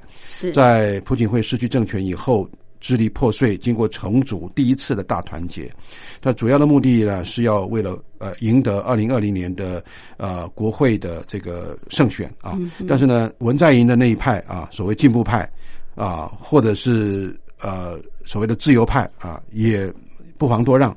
[0.54, 2.48] 在朴槿惠失去政权以后。
[2.80, 5.68] 支离破碎，经过重组，第一次的大团结。
[6.22, 9.84] 它主要的目的呢，是要为了呃赢得二零二零年的
[10.16, 12.56] 呃国会的这个胜选啊。
[12.88, 15.52] 但是呢，文在寅的那一派啊，所谓进步派
[15.96, 19.92] 啊，或者是呃所谓的自由派啊，也
[20.38, 20.96] 不遑多让。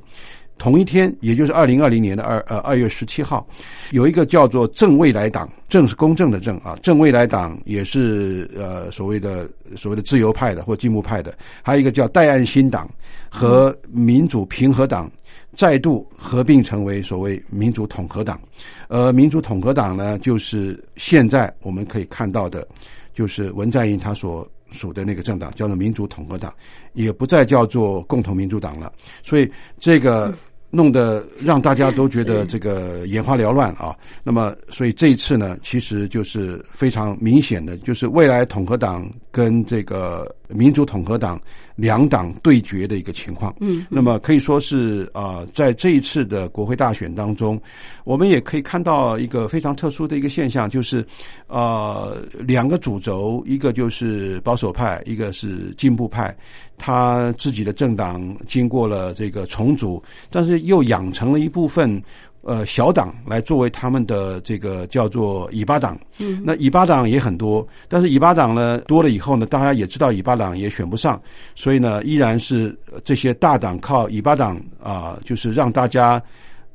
[0.61, 3.47] 同一天，也就是二零二零年的二呃二月十七号，
[3.89, 12.87] 有一个叫做正未来党，正是公正的正啊，正未来党也是呃所谓的所谓的自由派的或进步派的，还有一个叫代岸新党
[13.27, 15.09] 和民主平和党
[15.55, 18.39] 再度合并成为所谓民主统合党，
[18.87, 22.67] 呃，民主统合党呢，就是现在我们可以看到的，
[23.15, 26.53] 就是文在寅他所属的那个政党叫做民主统合党，
[26.93, 28.93] 也不再叫做共同民主党了，
[29.23, 30.31] 所以这个。
[30.71, 33.95] 弄得让大家都觉得这个眼花缭乱啊。
[34.23, 41.39] 那么，所以这一次呢，其实就是非常明显的，就是未来统合党跟这个民主统合党
[41.75, 43.55] 两党对决的一个情况。
[43.59, 47.59] 嗯，那么可以说是啊，在这一次的国会大选当中，
[48.03, 51.05] 我们也可以看到一个非常特殊的一个现象，就是
[51.47, 56.35] 呃，两个主轴，一个就是保守派，一个是进步派。
[56.83, 62.01] 他自己的政党经过了这个重组，但是又养成了一部分
[62.41, 65.99] 呃小党来作为他们的这个叫做尾巴党。
[66.19, 71.21] 嗯，那尾巴党也很多，但是尾巴党呢多了以后呢，大家也知道尾巴党也选不上，
[71.55, 76.21] 所以呢，依然是这些大党靠尾巴党啊，就是让大家。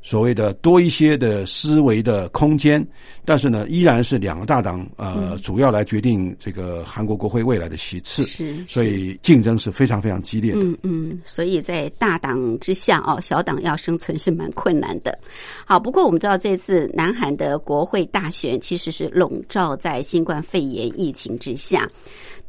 [0.01, 2.85] 所谓的多一些的思维的空间，
[3.25, 10.59] 但是呢，依然是两个大党呃主要来决定这个韩国国会未来的席次，是，所以竞争是非常非常激烈的。
[10.61, 15.17] 嗯嗯，所以在大党之下哦，小党要生存是蛮困难的。
[15.65, 21.85] 好，不过我们知道这次南韩的国会大选其实是笼罩在新冠肺炎疫情之下。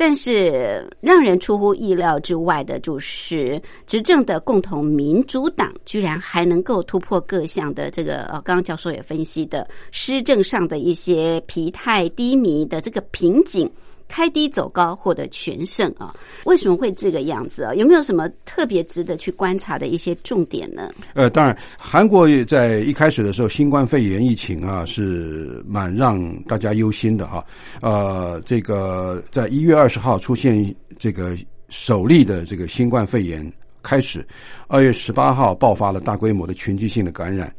[0.00, 13.70] 但是让人出乎意料之外的，就是执政的共同民主党居然还能够突破各各项的这个呃，刚刚教授也分析的施政上的一些疲态低迷的这个瓶颈。
[14.10, 16.16] 开低走高获得全胜啊？
[16.44, 17.74] 为什么会这个样子啊？
[17.74, 20.90] 有没有什么特别值得去观察的一些重点呢？
[21.12, 27.44] 呃，当然，韩国也在一开始的时候，新冠肺炎疫情啊是蛮让大家忧心的哈。
[27.82, 31.36] 呃，这个在一月二十号出现这个
[31.68, 33.52] 首例的这个新冠肺炎
[33.88, 34.22] 开始，
[34.66, 37.50] 二月十八号爆发了大规模的群聚性的感染。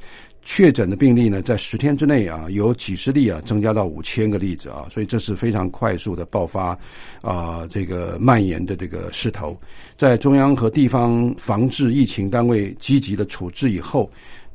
[0.44, 6.78] 确诊的病例呢，在十天之内啊，有几十例啊，增加到五千个例子啊，所以这是非常快速的爆发
[7.22, 9.60] 啊，这个蔓延的这个势头，
[9.98, 14.08] 在中央和地方防治疫情单位积极的处置以后。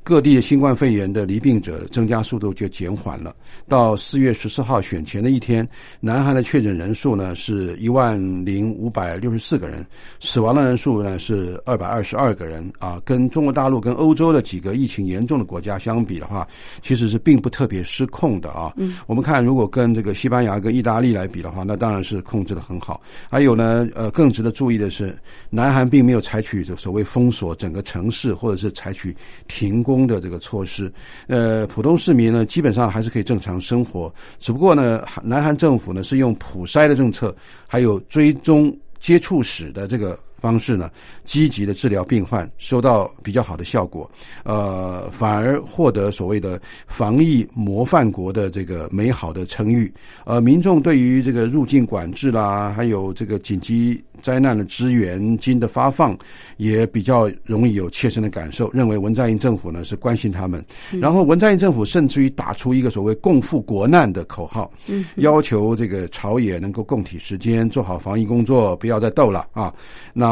[0.04, 3.34] 各地的新冠肺炎的离病者增加速度就减缓了。
[3.66, 5.66] 到四月十四号选前的一天，
[5.98, 9.84] 南韩的确诊人数呢是一万零五百六十四个人，
[10.20, 13.00] 死亡的人数呢是二百二十二个人啊。
[13.02, 16.46] 跟中国大陆、跟欧洲的几个疫情严重的国家相比的话，
[16.82, 18.74] 其实是并不特别失控的啊。
[18.76, 23.00] 嗯，我们看如果跟这个西班牙、跟意大利来比的话，那当然是控制的很好。
[23.30, 25.16] 还有呢，呃，更值得注意的是，
[25.48, 29.16] 南韩并没有采取这所谓封锁整个城市，或者是采取
[29.48, 29.93] 停工。
[30.04, 30.92] 的这个措施，
[31.28, 34.12] 呃，普通市民呢，基本上还是可以正常生活。
[34.40, 37.32] 只不过呢，南韩政府呢是用普筛的政策，
[37.68, 40.90] 还有追踪接触史的这个方式呢，
[41.24, 44.10] 积极的治疗病患，收到比较好的效果。
[44.42, 49.92] 呃，反而获得所谓的防疫模范国的这个美好的称誉。
[50.26, 54.02] 呃，民众对于这个入境管制啦，还有这个紧急。
[54.24, 56.16] 灾难的支援金的发放
[56.56, 60.64] 也比较容易有切身的感受，认为文在寅政府呢是关心他们。
[60.98, 64.72] 然后文在寅政府甚至于打出一个所谓“共赴国难”的口号，
[65.16, 69.72] 要求这个朝野能够共体时间，做好防疫工作，不要再斗了啊。
[70.14, 70.24] 那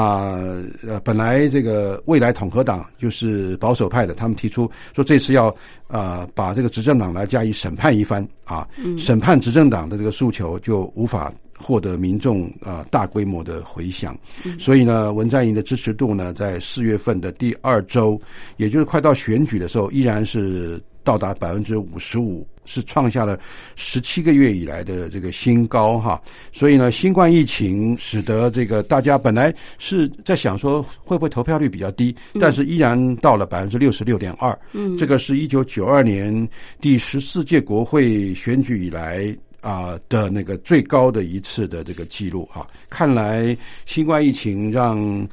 [0.86, 5.55] 呃，本来这个未来统合党就是保守派的，他们提出说这次要
[5.88, 8.66] 呃把这个执政党来加以审判一番啊，
[8.97, 11.30] 审判执政党的这个诉求就无法。
[11.63, 14.19] 获得民众啊大规模的回响，
[14.59, 18.21] 所以呢，文在寅的支持度呢，在四月份的第二周，
[18.57, 23.39] 也就是快到选举的时候，依然是到达百分之五十五，是创下了
[23.77, 26.21] 十七个月以来的这个新高哈。
[26.53, 34.59] 所以呢，新冠疫情使得这个大家本来是在想说会不会投票率比较低，但是依然到了百分之六十六点二。
[34.73, 36.49] 嗯，这个是一九九二年
[36.81, 39.33] 第十四届国会选举以来。
[39.63, 43.57] 啊的那个最高的一次的这个记录啊，看来
[43.87, 45.27] 新冠疫情让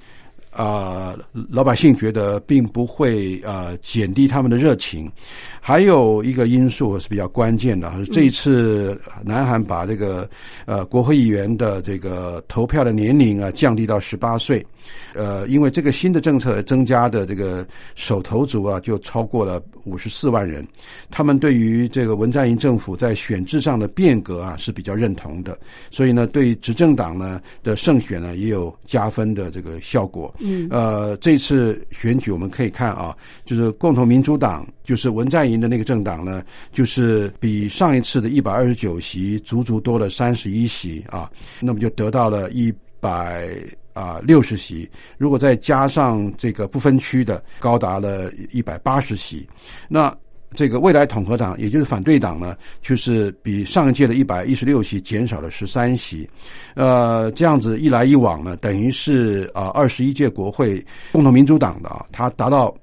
[0.52, 1.16] 啊
[1.50, 5.12] 老百姓觉得并不会啊减低他们的热情。
[5.60, 10.28] 还有一个因素是比较关键的，这一次南韩把这个
[10.66, 14.66] 呃国会议员的这个投票的年龄啊降低到十八岁。
[15.14, 17.66] 呃，因为这个新的政策增加的这个
[17.96, 20.66] 手头族啊，就超过了五十四万人。
[21.10, 25.58] 他们对于这个文在寅政府在选制上的变革啊是比较认同的，
[25.90, 30.34] 所以呢，对执政党呢的胜选呢也有加分的这个效果。
[30.40, 33.16] 嗯，呃，这次选举我们可以看啊，
[33.46, 41.30] 就是共同民主党，就是文在寅的那个政党呢，就是比上一次的一百二十九席足足多了三十一席啊，
[41.62, 43.50] 那么就得到了一百。
[43.91, 49.45] 啊，六十席，如果再加上这个不分区的，高达了一百八十席。
[49.89, 50.16] 那
[50.56, 56.30] 这个未来统合党，也就是反对党呢，就是比上一届的一百一十六席减少了十三席。
[56.76, 60.82] 呃，这样子一来一往呢，等于是啊，二十一届国会
[61.12, 62.74] 共同民主党的啊，它达到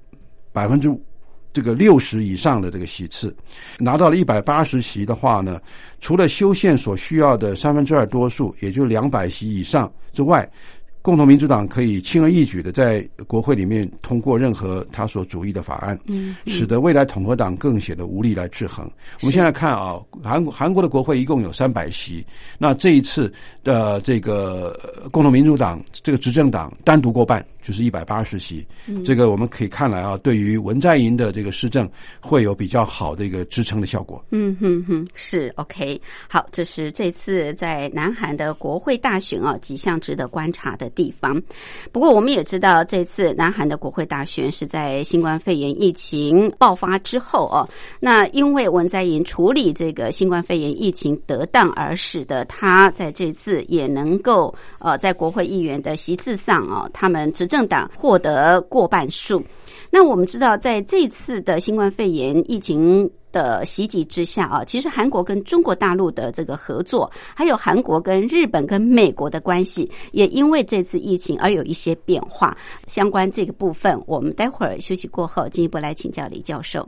[0.51, 0.87] 百分之
[1.57, 3.35] 这个六十以上的这个席次，
[3.79, 5.59] 拿到了一百八十席的话呢，
[5.99, 10.47] 除了修宪所需要的三分之二多数，也就两百席以上之外。
[11.01, 18.85] 共同民主党可以轻而易举的在国会里面通过任何他所主义的法案，嗯，使得未来统合党更显得无力来制衡。
[19.21, 22.25] 我们现在看啊，韩韩国的国会一共有三百席，
[22.59, 23.31] 那这一次
[23.63, 24.77] 的这个
[25.09, 27.45] 共同民主党这个执政党单独过半。
[27.67, 28.65] 就是一百八十席，
[29.03, 31.85] 这个我们可以看来啊，对于文在寅的这个施政
[32.21, 34.23] 会有比较好的一个支撑的效果。
[34.31, 36.01] 嗯哼哼，是 OK。
[36.29, 41.43] 好，这是这次在南韩的国会大选啊，几项值得观察的地方。
[41.91, 47.67] 不过我们也知道，这次南韩的国会大选是在新冠肺炎疫情爆发之后啊。
[47.99, 57.56] 那因为文在寅处理这个新冠肺炎疫情得当，而使得他在这次也能够呃，在国会议员的席次上啊，他们执政。
[57.57, 59.43] 政党获得过半数。
[59.89, 72.55] 那我们知道，在这次的新冠肺炎疫情的袭击之下啊，其实韩国跟中国大陆的这个合作，还有韩国跟日本跟美国的关系，也因为这次疫情而有一些变化。
[72.85, 76.87] 相关这个部分，我们待会儿休息过后进一步来请教李教授。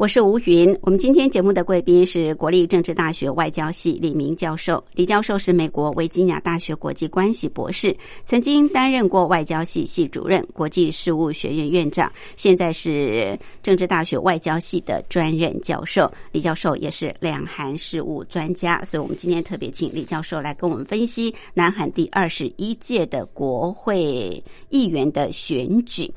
[0.00, 0.74] 我是吴云。
[0.80, 4.82] 我们今天节目的贵宾是国立政治大学外交系李明教授。
[4.94, 7.94] 李教授是美国维吉尼亚大学国际关系博士，
[8.24, 16.10] 曾经担任过外交系系主任、国际事务学院院长，现在是政治大学外交系的专任教授。
[16.32, 26.10] 李教授也是两韩事务专家，所以我们今天特别请李教授来跟我们分析南韩第二十一届的国会议员的选举。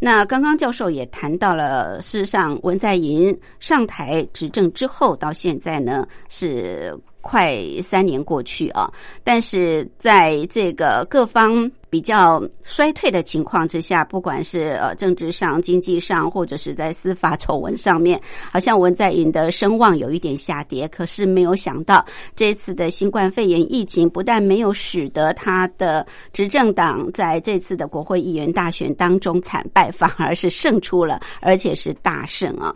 [0.00, 3.25] 那刚刚教授也谈到了，事实上文在寅。
[3.60, 7.56] 上台执政之后，到现在呢是快
[7.88, 8.92] 三年过去啊，
[9.24, 11.70] 但是在这个各方。
[11.88, 18.20] 比较衰退的情况之下，不管是呃政治上、经济上，或者是在司法丑闻上面，
[18.50, 20.88] 好像文在寅的声望有一点下跌。
[20.88, 32.74] 可是没有想到，这次的新冠肺炎疫情不但没有使得他的执政党在这次的国会议员大选当中惨败，反而是胜出了，而且是大胜啊！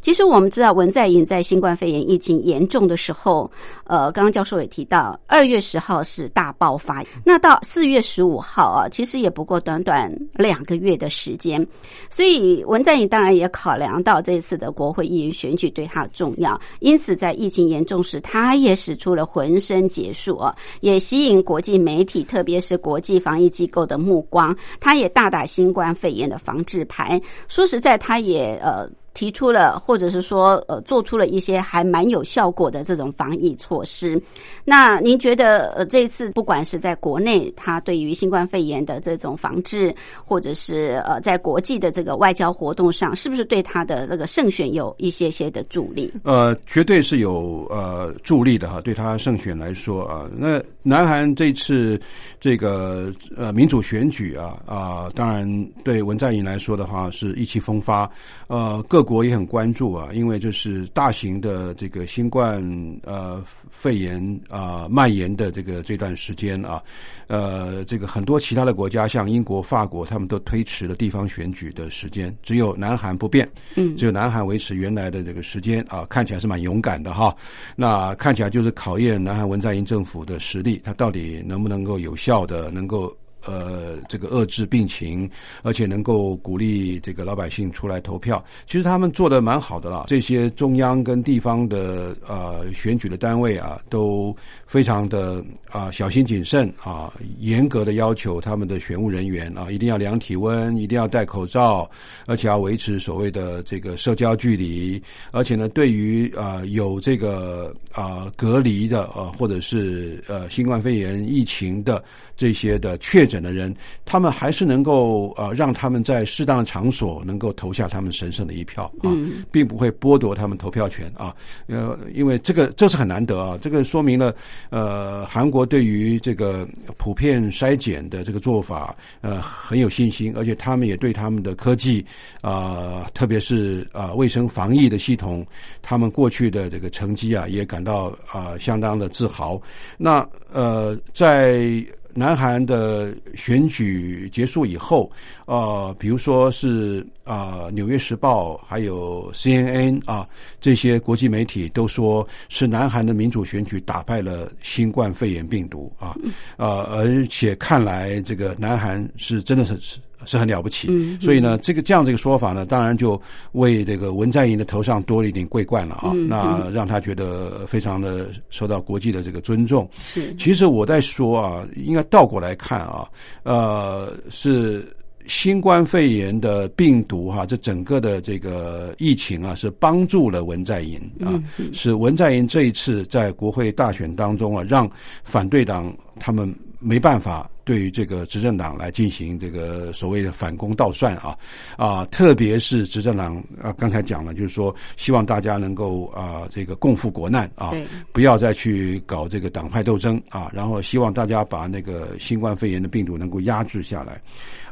[0.00, 3.50] 其实我们知道，文在寅在新冠肺炎疫情严重的时候，
[3.84, 8.51] 呃，刚刚教授也提到，二月十号是大爆发，那到四月十五号。
[8.54, 11.66] 好啊，其实也不过短短两个月的时间，
[12.10, 27.18] 所以文在寅当然也考量到这次的国会议员选举对他重要，因此在疫情严重时，他也使出了浑身解数啊，也吸引国际媒体，特别是国际防疫机构的目光，他也大打新冠肺炎的防治牌。
[27.48, 28.86] 说实在，他也呃。
[29.14, 34.20] 提出了，或者是说，呃，做出了一些还蛮有效果的这种防疫措施。
[34.64, 39.94] 那您觉得，呃，这次不管是在国内，他对于新冠肺炎的这种防治，
[40.24, 46.12] 或者是呃，在国际的这个外交活动上，是不是对他的这个胜选有一些些的助力？
[46.24, 52.00] 呃，绝对是有呃助力的哈，对他胜选来说啊，那南韩这次
[52.40, 55.46] 这个呃民主选举啊啊，当然
[55.84, 58.10] 对文在寅来说的话是意气风发，
[58.46, 59.02] 呃各。
[59.02, 62.64] 国也很关注啊，因为就是大型的这个新冠
[63.02, 63.42] 呃
[63.72, 66.80] 肺炎啊蔓延的这个这段时间啊，
[67.26, 77.34] 呃，这个很多其他的国家像英国、法国，他们都推迟了地方选举的时间，只有南韩不变，嗯，只有南韩维持原来的这个时间啊，看起来是蛮勇敢的哈。
[77.74, 83.12] 那看起来就是考验南韩文在寅政府的实力，他到底能不能够有效的能够。
[83.44, 85.28] 呃，这个遏制病情，
[85.62, 90.04] 而且能够鼓励这个老百姓出来投票，其实他们做的蛮好的啦。
[90.06, 94.34] 这些中央跟地方的呃选举的单位啊，都
[94.64, 101.90] 非常的啊小心谨慎啊，严格的要求他们的选务人员啊，一定要量体温，一定要戴口罩，
[102.26, 105.02] 而且要维持所谓的这个社交距离。
[105.32, 112.04] 而且呢，对于啊有这个啊隔离的啊，或者是呃新冠肺炎疫情的
[112.36, 113.26] 这些的确。
[113.32, 113.74] 诊的人，
[114.04, 119.08] 他们还是能够呃让他们在适当的场所能够投下他们神圣的一票啊，
[119.50, 121.34] 并不会剥夺他们投票权啊。
[121.66, 124.34] 呃，因为这个这是很难得啊，这个说明了
[124.70, 126.68] 呃韩国对于这个
[126.98, 132.04] 普遍筛检的这个做法呃很有信心，而且他们也对他们的科技
[132.42, 135.46] 啊，特别是啊卫生防疫的系统，
[135.80, 139.60] 他们过去的这个成绩啊也感到啊相当的自豪。
[139.96, 140.20] 那
[140.52, 141.82] 呃在。
[142.14, 145.10] 南韩的选举结束以后，
[145.46, 150.28] 呃，比如说是啊，《纽约时报》还有 CNN 啊，
[150.60, 156.16] 这些国际媒体都说是南韩的民主选举打败了新冠肺炎病毒啊，
[156.56, 159.78] 呃，而且看来这个南韩是真的是
[160.26, 160.42] 是。
[160.42, 160.88] 很了不起，
[161.20, 163.20] 所以呢，这个这样这个说法呢，当然就
[163.52, 169.88] 为这个文在寅的头上多了一顶桂冠了啊，那让他觉得非常的受到国际的这个尊重。
[169.92, 173.08] 是，其实我在说啊，应该倒过来看啊，
[173.44, 174.84] 呃，是
[175.26, 181.38] 新冠肺炎的病毒哈，这整个的这个疫情啊，是帮助了文在寅啊，
[181.72, 184.90] 是文在寅这一次在国会大选当中啊，让
[185.22, 186.52] 反对党他们。
[186.82, 191.36] 没办法对于这个执政党来进行这个所谓的反攻倒算啊
[191.76, 197.72] 啊，特别是执政党啊，刚才讲了，就是说希望大家能够啊这个共赴国难啊，
[198.12, 204.20] 不要再去搞这个党派斗争啊，然后希望大家把那个新冠肺炎的病毒能够压制下来。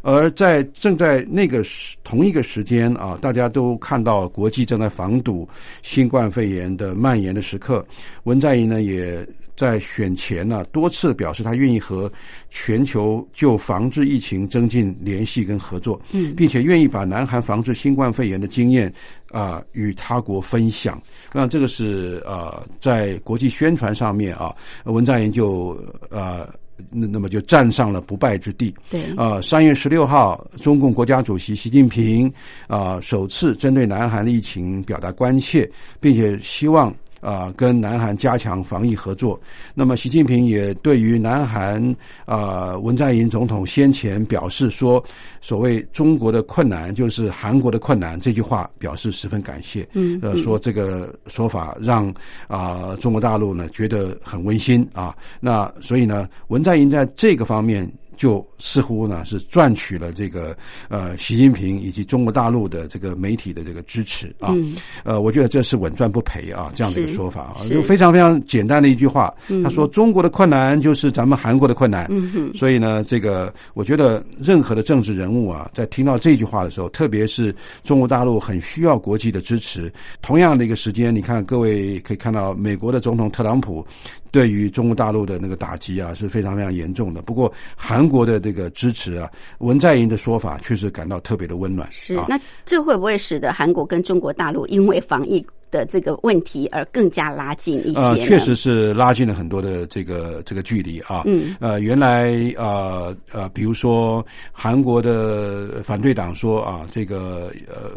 [0.03, 5.47] 而在正在那个时同一个时间啊，大家都看到国际正在防堵
[5.83, 7.87] 新冠肺炎的蔓延的时刻，
[8.25, 9.25] 文在寅呢也
[9.57, 12.11] 在选前呢多次表示他愿意和
[12.51, 18.93] 全球就防治疫情增进联系跟合作，嗯并且愿意把南韩防治新冠肺炎的经验
[19.31, 21.01] 啊、与他国分享。
[21.33, 25.79] 那这个是呃在国际宣传上面啊，文在寅就
[26.11, 26.49] 呃。
[26.91, 28.75] 那那么就站上了不败之地。
[28.89, 32.33] 对，呃，三月十六号，中共国家主席习近平
[32.69, 35.71] 啊、首次针对南韩的疫情表达关切，
[36.01, 36.91] 并且希望
[37.21, 39.41] 啊、跟南韩加强防疫合作。
[39.75, 41.83] 那么，习近平也对于南韩
[42.25, 45.03] 啊、文在寅总统先前表示说，
[45.41, 49.87] 所谓中国的困难就是韩国的困难这句话表示十分感谢。
[49.93, 52.13] 嗯呃，说这个说法让
[52.49, 55.15] 啊、中国大陆呢觉得很温馨啊。
[55.41, 57.91] 那所以呢，文在寅在这个方面。
[58.21, 60.55] 就似乎呢是赚取了这个
[60.91, 64.77] 呃习近平以及中国大陆的这个媒体的这个支持啊，嗯。
[65.05, 67.71] 呃，我觉得这是稳赚不赔啊这样的一个说法啊，是。
[67.71, 69.63] 就非常非常简单的一句话，嗯。
[69.63, 72.07] 他说中国的困难就是咱们韩国的困难，
[72.55, 79.91] 所以呢，这个我觉得任何的政治人物啊，在听到这句话的时候，特别是中国大陆很需要国际的支持。
[80.21, 83.83] 同样的一个时间，你看各位可以看到，美国的总统特朗普
[84.31, 87.23] 对于中国大陆的那个打击啊是非常非常严重的。
[87.23, 91.89] 不过韩国的这个支持啊，文在寅的说法确实感到特别的温暖。
[91.89, 101.23] 啊，是那这会不会使得韩国跟中国大陆因为防疫的这个问题而更加拉近一些呃，确实是拉近了很多的这个这个距离啊。
[101.27, 107.91] 嗯，呃，原来呃呃，比如说韩国的反对党说啊，这个呃。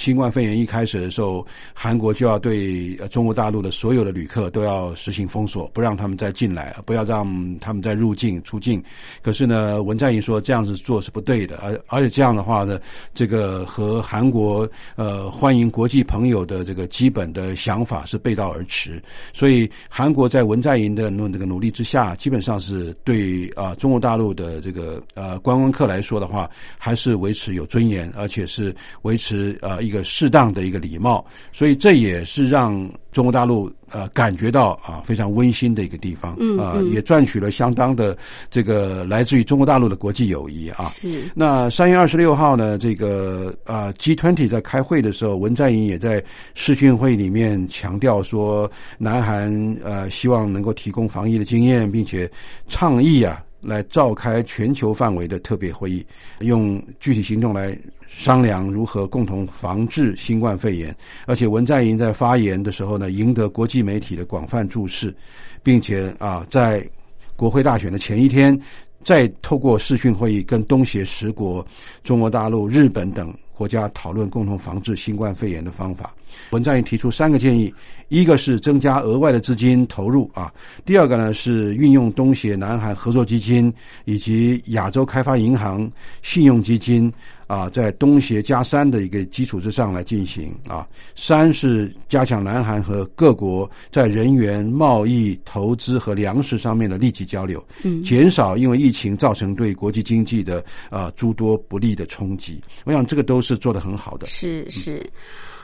[0.00, 7.26] 新冠肺炎一开始的时候，韩国就要对中国大陆的所有的旅客都要实行封锁，不让他们再进来，不要让
[7.58, 8.82] 他们再入境出境。
[9.20, 12.80] 可是呢，文在寅说这样子做是不对的，而而且这样的话呢，
[13.12, 19.02] 这个和韩国呃欢迎国际朋友的这个基本的想法是背道而驰。
[19.34, 26.48] 所以韩国在文在寅的努这个努力之下，基本上是对啊、中国大陆的这个呃观光客来说的话，
[26.78, 31.24] 还是维持有尊严，而且是维持呃一个适当的一个礼貌。
[31.52, 38.16] 所以这也是让中国大陆呃感觉到啊非常温馨的一个地方，嗯啊、嗯也赚取了相当的
[38.50, 40.90] 这个来自于中国大陆的国际友谊啊。
[40.94, 46.22] 是那三月二十六号呢，这个呃 G20 在开会的时候，文在寅也在
[46.54, 52.30] 视讯会里面强调说，南韩呃希望能够提供防疫的经验，并且
[52.68, 56.04] 倡议啊来召开全球范围的特别会议，
[56.40, 60.94] 用具体行动来商量如何共同防治新冠肺炎。
[61.26, 65.14] 而且文在寅在发言的时候呢，赢得国际媒体的广泛注视，
[65.62, 66.88] 并且啊在
[67.36, 68.58] 国会大选的前一天，
[69.04, 71.66] 再透过视讯会议跟东协十国、
[72.02, 76.14] 中国大陆、日本等国家讨论共同防治新冠肺炎的方法。
[76.52, 77.70] 文在寅提出三个建议：
[78.08, 80.50] 一个是增加额外的资金投入啊；
[80.86, 83.70] 第二个呢是运用东协、南海合作基金
[84.06, 85.86] 以及亚洲开发银行
[86.22, 87.12] 信用基金
[87.50, 90.86] 啊，在东协加三的一个基础之上来进行啊；
[91.16, 102.62] 三是加强南韩和各国在人员、贸易、投资和粮食上面的立即交流，嗯减少因为疫情造成对国际经济的啊诸多不利的冲击。
[102.84, 104.28] 我想这个都是做得很好的。
[104.28, 105.04] 是是。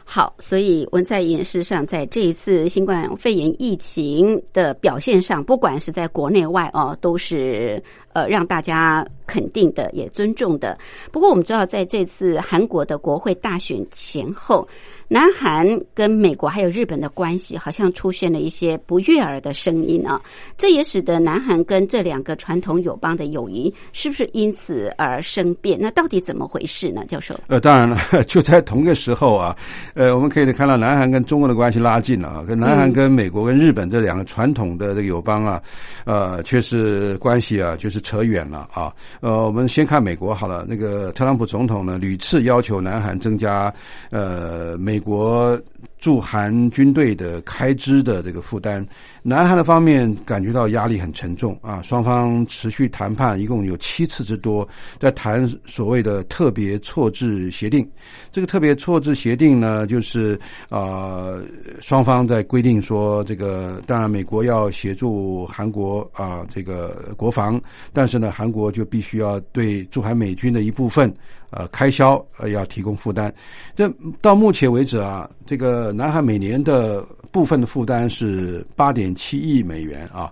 [0.09, 7.83] 好，所以文在寅事实上在这一次新冠肺炎疫情的表现上，不管是在国内外哦，都是
[8.13, 10.79] 呃让大家肯定的，也尊重的。
[11.11, 14.67] 不过我们知道，在这次韩国的国会大选前后，
[15.09, 20.21] 南韩跟美国还有日本的关系好像出现了一些不悦耳的声音啊，
[20.57, 25.79] 这也使得南韩跟这两个传统友邦的友谊是不是因此而生变？
[25.81, 27.39] 那到底怎么回事呢，教授？
[27.47, 27.97] 呃，当然了，
[28.27, 29.57] 就在同个时候啊，
[29.95, 35.63] 呃，我们可以看到南韩跟中国的关系拉近了啊，跟南韩跟美国跟日本这两个传统的这个友邦啊，
[36.05, 38.93] 呃，却是关系啊，就是扯远了啊。
[39.21, 43.73] 呃，我们先看美国好了，那个特朗普总统呢，屡次要求南韩增加
[44.11, 45.61] 呃美美国
[45.99, 48.83] 驻韩军队的开支的这个负担，
[49.23, 51.83] 南韩的方面感觉到压力很沉重啊。
[51.83, 54.67] 双方持续谈判，一共有七次之多，
[54.99, 57.87] 在谈所谓的特别错置协定。
[58.33, 60.39] 这个特别错置协定呢，就是
[60.71, 61.35] 啊，
[61.79, 67.61] 双方在规定说，这个当然美国要协助韩国啊，这个国防，
[67.93, 71.15] 但是呢，韩国就必须要对驻韩美军的一部分。
[71.51, 73.33] 呃，开销呃要提供负担，
[73.75, 73.89] 这
[74.21, 80.31] 到目前为止啊，这个南韩每年的部分的负担是八点七亿美元啊，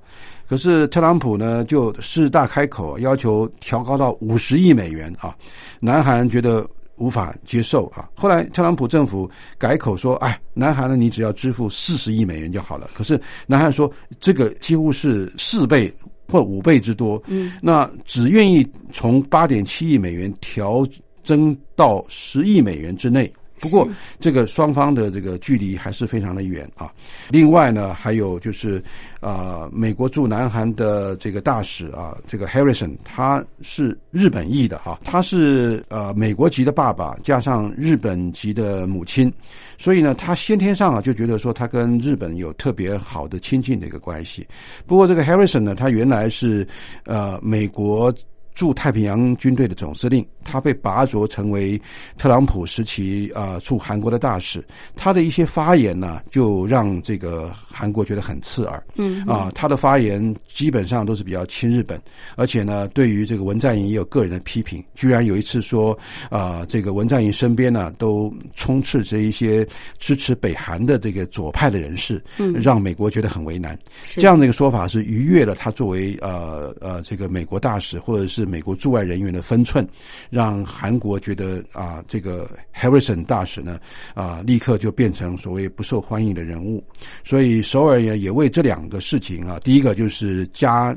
[0.49, 5.35] 可是特朗普呢就势大开口，要求调高到五十亿美元啊，
[5.81, 15.95] 南韩觉得无法接受啊，后来特朗普政府改口说，哎，南韩呢你只要支付四十亿美元就好了，可是南韩说这个几乎是四倍。
[16.27, 20.83] 或五倍之多，嗯，那只愿意从八点七亿美元调
[21.25, 23.33] 增到十亿美元之内。
[23.61, 23.89] 不过，
[24.20, 26.93] 这个双方的这个距离还是非常的远啊。
[27.31, 28.83] 另外呢，还有就是，
[29.20, 39.33] 呃，美国驻南韩的这个大使啊，这个 Harrison，他是日本裔的哈，他是呃美国籍的爸爸加上日本籍的母亲，
[39.79, 44.47] 所以呢，他先天上啊就觉得说他跟日本有特别好的亲近的一个关系。
[44.85, 46.66] 不过，这个 Harrison 呢，他原来是
[47.05, 48.12] 呃美国。
[48.55, 51.81] 驻太平洋军队的总司令，他被拔擢成为
[52.17, 54.65] 特朗普时期啊驻韩国的大使。
[54.95, 58.81] 他的一些发言呢，就让这个韩国觉得很刺耳。
[58.95, 62.01] 嗯啊，他的发言基本上都是比较亲日本，
[62.37, 64.83] 而且呢，对于这个文在寅也有个人的批评。
[64.95, 65.99] 居然有一次说
[66.31, 69.67] 啊，这个文在寅身边呢都充斥着一些
[69.99, 73.77] 支持北韩的这个左派的人士，嗯，让美国觉得很为难。
[74.15, 78.43] 这样的一个说法是逾越了他作为呃呃这个美国大使或者是。
[78.47, 79.86] 美国驻外人员的分寸，
[80.30, 83.78] 让韩国觉得啊，这个 Harrison 大使呢
[84.14, 86.82] 啊，立刻就变成所谓不受欢迎的人物。
[87.24, 90.97] 所以首尔也也为这两个事情啊，第一个就是加。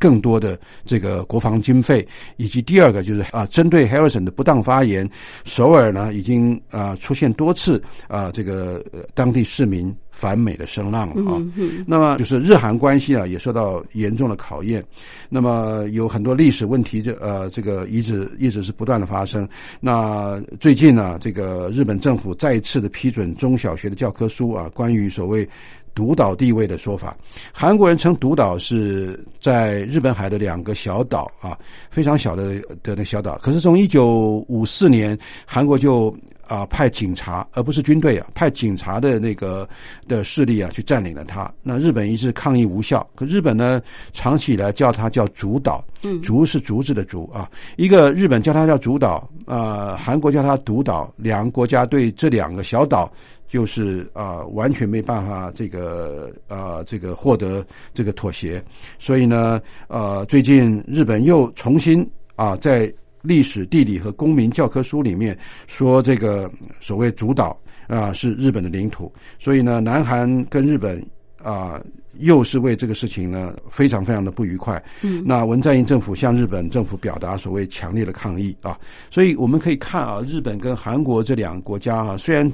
[0.00, 2.04] 更多的这个国防经费，
[2.38, 5.08] 以及第二个就是啊，针对 Harrison 的不当发言，
[5.44, 8.82] 首尔呢已经啊出现多次啊这个
[9.14, 11.40] 当地市民反美的声浪了啊。
[11.86, 14.82] 那么就是日韩关系啊也受到严重的考验。
[15.28, 19.46] 那么有很多历史问题，这呃这个一直一直是不断的发生。
[19.80, 25.46] 那最近呢，这个日本政府再次的批准中小学的教科书啊，关于所谓。
[26.00, 27.14] 独岛地位的说法，
[27.52, 31.58] 韩国人称独岛是在日本海的两个小岛啊，
[31.90, 33.36] 非常小的的那小岛。
[33.42, 36.16] 可是从一九五四年，韩国就
[36.50, 39.68] 啊派警察，而不是军队啊，派警察的那个
[40.08, 41.48] 的势力啊去占领了它。
[41.62, 43.80] 那日本一直抗议无效，可日本呢
[44.12, 53.08] 长期以来叫它叫主岛，嗯，竹是竹子的竹啊，一个日本叫它叫主岛，啊，韩国叫它独岛，两个国家对这两个小岛。
[53.50, 58.62] 就是啊，完全没办法这个啊，这个获得这个妥协，
[58.96, 62.86] 所以呢，呃，最近日本又重新啊，在
[63.22, 66.50] 历史、地理和公民教科书里面说这个
[66.80, 71.04] 所谓主岛啊是日本的领土，所以呢，南韩跟日本
[71.42, 71.80] 啊
[72.18, 74.82] 又是为这个事情呢非常非常的不愉快。
[75.02, 78.78] 嗯，那文在寅政府向日本政府表达所谓强烈的抗议啊，
[79.10, 82.50] 所以我们可以看啊，日本跟韩国这两个国家啊，虽然。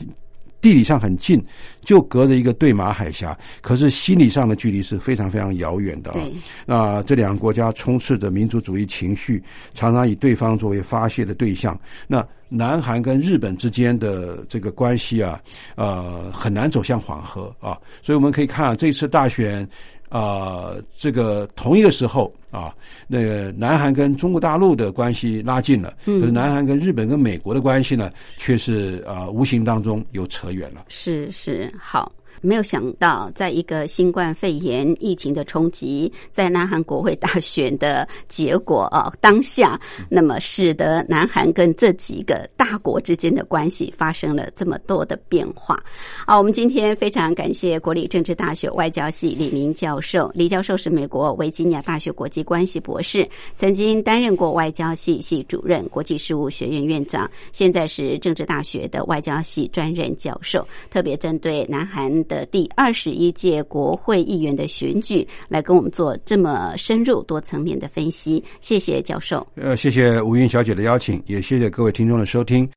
[0.61, 1.45] 地理上很近，
[1.83, 6.21] 就隔着一个对马海峡，可是心理上的距离是非常非常遥远的啊！
[6.67, 9.43] 那这两个国家充斥着民族主义情绪，
[9.75, 11.79] 常常以对方作为发泄的对象。
[12.07, 15.41] 那南韩跟日本之间的这个关系啊，
[15.75, 17.79] 呃，很难走向缓和啊！
[18.03, 19.69] 所以我们可以看这次大选。
[20.09, 22.75] 啊，这个同一个时候啊，
[23.07, 30.85] 那个南韩跟中国大陆的关系拉近了，可是南韩跟日本跟美国的关系呢，却是啊无形当中又扯远了。
[30.89, 32.13] 是是，好。
[32.41, 45.83] 没有想到，在一个新冠肺炎疫情的冲击，在南韩国会大选的结果啊当下，那么使得南韩跟这几个大国之间的关系发生了这么多的变化。
[46.27, 50.31] 好，我们今天非常感谢国立政治大学外交系李明教授。
[50.35, 62.26] 李教授是美国维吉尼亚大学国际关系博士，曾经担任过外交系系主任、国际事务学院院长，现在是政治大学的外交系专任教授，特别针对南韩。
[62.27, 68.43] 的第二十一届国会议员的选举，来跟我们做这么深入多层面的分析。
[68.61, 69.47] 谢谢教授。
[69.57, 72.69] 呃，谢谢吴云小姐的邀请，也谢谢各位听众的收听。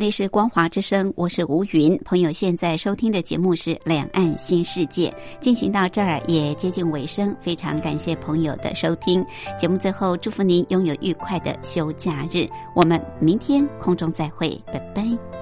[0.00, 1.94] 里是光华之声，我是吴云。
[2.06, 9.22] 朋友现在收听的节目是《两岸新世界》，进行到这儿也接近尾声，非常感谢朋友的收听。
[9.58, 15.39] 节目最后祝福您拥有愉快的休假日，我们明天空中再会，拜拜。